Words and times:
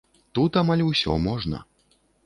Тут 0.37 0.57
амаль 0.61 0.83
усё 0.87 1.21
можна. 1.29 1.65